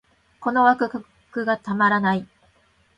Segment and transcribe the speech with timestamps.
[0.39, 2.27] このワクワクがたまらない